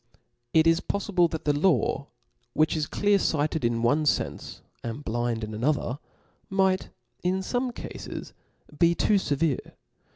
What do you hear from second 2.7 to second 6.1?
is clear fighted in one fenfe, and blind in another,